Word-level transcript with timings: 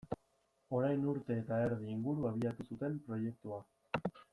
Orain 0.77 1.03
urte 1.11 1.37
eta 1.43 1.61
erdi 1.67 1.93
inguru 1.99 2.27
abiatu 2.33 2.69
zuten 2.71 3.01
proiektua. 3.11 3.65